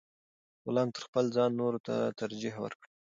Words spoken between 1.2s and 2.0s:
ځان نورو ته